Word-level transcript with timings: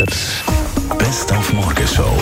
Best 0.00 1.32
auf 1.32 1.52
Morgenshow 1.52 2.16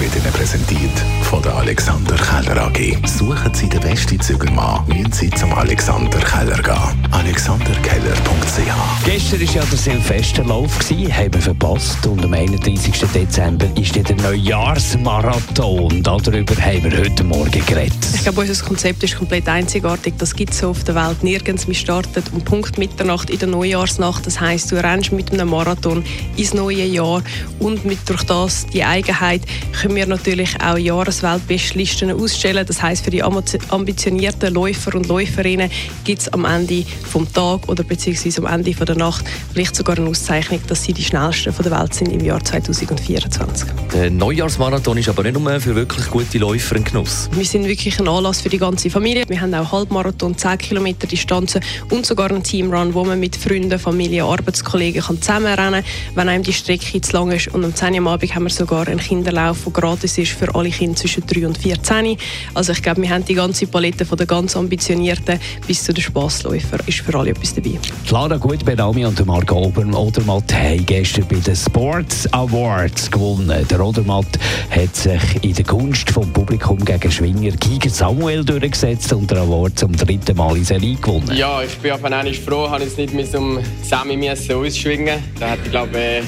wird 0.00 0.16
Ihnen 0.16 0.32
präsentiert 0.32 0.98
von 1.24 1.42
der 1.42 1.54
Alexander 1.56 2.16
Keller 2.16 2.62
AG. 2.62 3.06
Suchen 3.06 3.52
Sie 3.52 3.68
den 3.68 3.82
besten 3.82 4.18
Zügelmann, 4.18 4.86
müssen 4.88 5.12
Sie 5.12 5.28
zum 5.28 5.52
Alexander 5.52 6.18
Keller 6.20 6.62
gehen. 6.62 7.01
AlexanderKeller.ch 7.22 9.04
Gestern 9.04 9.40
war 9.40 9.54
ja 9.54 9.62
der 9.64 9.78
Silvesterlauf, 9.78 10.80
haben 10.90 11.34
wir 11.34 11.40
verpasst. 11.40 12.04
Und 12.04 12.24
am 12.24 12.34
31. 12.34 12.92
Dezember 13.14 13.66
ist 13.80 13.94
der 13.94 14.16
Neujahrsmarathon. 14.16 16.02
Darüber 16.02 16.54
haben 16.56 16.82
wir 16.82 16.98
heute 16.98 17.22
Morgen 17.22 17.64
geredet. 17.64 17.94
Ich 18.12 18.22
glaube, 18.22 18.40
unser 18.40 18.64
Konzept 18.64 19.04
ist 19.04 19.16
komplett 19.16 19.48
einzigartig. 19.48 20.14
Das 20.18 20.34
gibt 20.34 20.52
es 20.52 20.58
so 20.58 20.70
auf 20.70 20.82
der 20.82 20.96
Welt 20.96 21.22
nirgends. 21.22 21.68
Wir 21.68 21.76
starten 21.76 22.24
um 22.32 22.42
Punkt 22.42 22.76
Mitternacht 22.78 23.30
in 23.30 23.38
der 23.38 23.48
Neujahrsnacht. 23.48 24.26
Das 24.26 24.40
heisst, 24.40 24.72
du 24.72 24.82
rennst 24.82 25.12
mit 25.12 25.32
einem 25.32 25.48
Marathon 25.48 26.04
ins 26.36 26.54
neue 26.54 26.84
Jahr. 26.84 27.22
Und 27.60 27.84
mit 27.84 28.00
durch 28.08 28.24
das, 28.24 28.66
die 28.66 28.82
Eigenheit, 28.82 29.42
können 29.80 29.94
wir 29.94 30.06
natürlich 30.06 30.60
auch 30.60 30.76
Jahresweltbestlisten 30.76 32.10
ausstellen. 32.10 32.66
Das 32.66 32.82
heisst, 32.82 33.04
für 33.04 33.12
die 33.12 33.22
ambitionierten 33.22 34.52
Läufer 34.52 34.96
und 34.96 35.06
Läuferinnen 35.06 35.70
gibt 36.02 36.22
es 36.22 36.32
am 36.32 36.44
Ende 36.44 36.84
vom 37.12 37.30
Tag 37.30 37.68
oder 37.68 37.84
beziehungsweise 37.84 38.42
am 38.42 38.52
Ende 38.52 38.72
von 38.72 38.86
der 38.86 38.96
Nacht 38.96 39.26
vielleicht 39.52 39.76
sogar 39.76 39.98
eine 39.98 40.08
Auszeichnung, 40.08 40.60
dass 40.66 40.84
sie 40.84 40.94
die 40.94 41.04
schnellsten 41.04 41.52
von 41.52 41.62
der 41.62 41.78
Welt 41.78 41.92
sind 41.92 42.10
im 42.10 42.24
Jahr 42.24 42.42
2024. 42.42 43.68
Der 43.92 44.10
Neujahrsmarathon 44.10 44.96
ist 44.96 45.10
aber 45.10 45.22
nicht 45.22 45.38
nur 45.38 45.60
für 45.60 45.74
wirklich 45.74 46.08
gute 46.08 46.38
Läufer 46.38 46.76
ein 46.76 46.84
Genuss. 46.84 47.28
Wir 47.32 47.44
sind 47.44 47.66
wirklich 47.66 48.00
ein 48.00 48.08
Anlass 48.08 48.40
für 48.40 48.48
die 48.48 48.56
ganze 48.56 48.88
Familie. 48.88 49.24
Wir 49.28 49.42
haben 49.42 49.52
auch 49.52 49.72
Halbmarathon, 49.72 50.38
10 50.38 50.56
Kilometer 50.56 51.06
Distanzen 51.06 51.60
und 51.90 52.06
sogar 52.06 52.30
einen 52.30 52.42
Teamrun, 52.42 52.94
wo 52.94 53.04
man 53.04 53.20
mit 53.20 53.36
Freunden, 53.36 53.78
Familie, 53.78 54.24
Arbeitskollegen 54.24 55.02
kann 55.02 55.20
zusammenrennen 55.20 55.84
kann, 55.84 56.14
wenn 56.14 56.28
einem 56.30 56.44
die 56.44 56.54
Strecke 56.54 56.98
zu 57.02 57.12
lang 57.12 57.30
ist. 57.30 57.48
Und 57.48 57.62
um 57.62 57.74
10 57.74 57.92
Uhr 57.92 57.98
am 57.98 58.08
Abend 58.08 58.34
haben 58.34 58.44
wir 58.44 58.50
sogar 58.50 58.88
einen 58.88 59.00
Kinderlauf, 59.00 59.64
der 59.64 59.72
gratis 59.74 60.16
ist 60.16 60.32
für 60.32 60.54
alle 60.54 60.70
Kinder 60.70 60.96
zwischen 60.96 61.26
3 61.26 61.46
und 61.46 61.58
14. 61.58 62.16
Also 62.54 62.72
ich 62.72 62.82
glaube, 62.82 63.02
wir 63.02 63.10
haben 63.10 63.26
die 63.26 63.34
ganze 63.34 63.66
Palette 63.66 64.06
von 64.06 64.16
der 64.16 64.26
ganz 64.26 64.56
ambitionierten 64.56 65.38
bis 65.66 65.84
zu 65.84 65.92
den 65.92 66.02
Spassläufern 66.02 66.80
ist 66.86 67.01
für 67.02 67.18
alle 67.18 67.30
etwas 67.30 67.54
dabei. 67.54 67.78
Clara 68.06 68.36
Gutberami 68.36 69.04
und 69.04 69.26
Marc 69.26 69.52
Odermatt 69.52 70.52
haben 70.54 70.86
gestern 70.86 71.26
bei 71.28 71.36
den 71.36 71.56
Sports 71.56 72.32
Awards 72.32 73.10
gewonnen. 73.10 73.66
Der 73.68 73.80
Odermatt 73.80 74.26
hat 74.70 74.94
sich 74.94 75.22
in 75.42 75.54
der 75.54 75.64
Gunst 75.64 76.10
vom 76.10 76.32
Publikum 76.32 76.78
gegen 76.84 77.10
Schwinger 77.10 77.52
Giger 77.52 77.90
Samuel 77.90 78.44
durchgesetzt 78.44 79.12
und 79.12 79.30
den 79.30 79.38
Award 79.38 79.78
zum 79.78 79.92
dritten 79.96 80.36
Mal 80.36 80.56
in 80.56 80.64
Serie 80.64 80.96
gewonnen. 80.96 81.36
Ja, 81.36 81.62
ich 81.62 81.76
bin 81.78 81.92
auf 81.92 82.04
einmal 82.04 82.32
froh, 82.34 82.68
habe 82.68 82.84
ich 82.84 82.96
nicht 82.96 83.14
mit 83.14 83.34
um 83.34 83.58
Sammy 83.82 84.30
ausschwingen 84.30 85.18
Da 85.38 85.50
hat 85.50 85.58
ich 85.64 85.70
glaube 85.70 85.98
äh, 85.98 86.22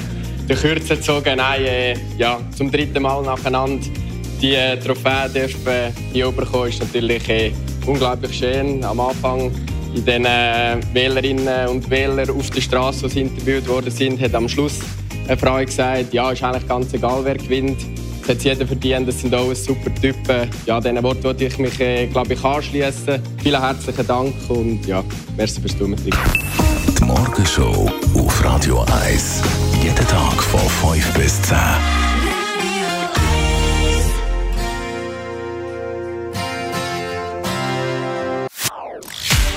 den 0.47 0.57
Kürzer 0.57 0.95
gezogen. 0.95 1.37
Nein, 1.37 1.65
äh, 1.65 1.95
ja, 2.17 2.39
zum 2.55 2.71
dritten 2.71 3.01
Mal 3.01 3.23
nacheinander 3.23 3.85
die 4.41 4.53
äh, 4.53 4.77
Trophäe 4.77 5.29
dürfen 5.33 5.93
hier 6.11 6.31
bekommen, 6.31 6.69
ist 6.69 6.79
natürlich 6.79 7.53
unglaublich 7.85 8.37
schön. 8.37 8.83
Am 8.83 8.99
Anfang 8.99 9.51
in 9.95 10.05
den 10.05 10.25
äh, 10.25 10.77
Wählerinnen 10.93 11.67
und 11.69 11.89
Wählern 11.89 12.29
auf 12.29 12.49
der 12.49 12.61
Straße, 12.61 13.07
die 13.07 13.21
interviewt 13.21 13.67
worden 13.67 13.91
sind, 13.91 14.19
hat 14.21 14.35
am 14.35 14.49
Schluss 14.49 14.79
eine 15.27 15.37
Frau 15.37 15.57
gesagt, 15.63 16.13
ja, 16.13 16.31
ist 16.31 16.43
eigentlich 16.43 16.67
ganz 16.67 16.93
egal, 16.93 17.21
wer 17.23 17.35
gewinnt. 17.35 17.77
Das 18.21 18.35
hat 18.35 18.43
jeder 18.43 18.67
verdient, 18.67 19.07
das 19.07 19.21
sind 19.21 19.33
alles 19.33 19.65
super 19.65 19.93
Typen. 19.95 20.49
Ja, 20.65 20.79
diesen 20.79 21.01
Wort 21.03 21.23
wollte 21.23 21.45
ich 21.45 21.57
mich, 21.57 21.79
äh, 21.79 22.07
glaube 22.07 22.33
ich, 22.33 22.43
anschließen. 22.43 23.21
Vielen 23.41 23.61
herzlichen 23.61 24.07
Dank 24.07 24.33
und 24.49 24.85
ja, 24.85 25.03
merci 25.37 25.61
fürs 25.61 25.77
Zuhören. 25.77 25.95
Die 26.05 27.03
Morgenshow 27.03 27.89
auf 28.15 28.43
Radio 28.43 28.85
1. 29.05 29.41
Jeden 29.83 29.95
Tag 30.07 30.41
von 30.43 30.91
5 30.91 31.13
bis 31.13 31.41
10. 31.43 32.04